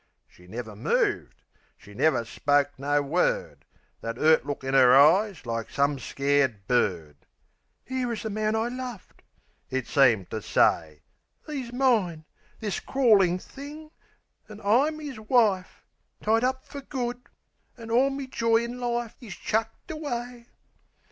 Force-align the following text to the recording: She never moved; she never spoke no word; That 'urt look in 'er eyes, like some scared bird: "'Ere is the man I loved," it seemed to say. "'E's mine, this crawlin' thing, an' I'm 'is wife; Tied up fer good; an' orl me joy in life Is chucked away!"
She 0.27 0.47
never 0.47 0.75
moved; 0.75 1.43
she 1.77 1.93
never 1.93 2.25
spoke 2.25 2.71
no 2.79 3.03
word; 3.03 3.65
That 4.01 4.17
'urt 4.17 4.47
look 4.47 4.63
in 4.63 4.73
'er 4.73 4.95
eyes, 4.95 5.45
like 5.45 5.69
some 5.69 5.99
scared 5.99 6.65
bird: 6.65 7.17
"'Ere 7.87 8.11
is 8.11 8.23
the 8.23 8.31
man 8.31 8.55
I 8.55 8.69
loved," 8.69 9.21
it 9.69 9.85
seemed 9.85 10.31
to 10.31 10.41
say. 10.41 11.03
"'E's 11.47 11.71
mine, 11.71 12.25
this 12.59 12.79
crawlin' 12.79 13.37
thing, 13.37 13.91
an' 14.49 14.59
I'm 14.63 14.99
'is 15.01 15.19
wife; 15.19 15.83
Tied 16.19 16.43
up 16.43 16.65
fer 16.65 16.81
good; 16.81 17.21
an' 17.77 17.91
orl 17.91 18.09
me 18.09 18.25
joy 18.25 18.63
in 18.63 18.79
life 18.79 19.13
Is 19.21 19.35
chucked 19.35 19.91
away!" 19.91 20.47